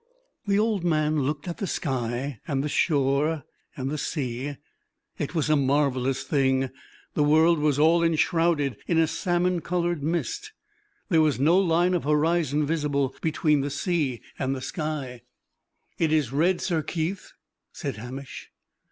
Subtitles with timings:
[0.47, 3.43] The old man looked at the sky, and the shore,
[3.77, 4.57] and the sea.
[5.19, 6.71] It was a marvelous thing.
[7.13, 10.53] The world was all enshrouded in a salmon colored mist:
[11.09, 15.21] there was no line of horizon visible between, the sea and the sky.
[15.99, 17.33] "It is red, Sir Keith,"
[17.71, 18.49] said Hamish.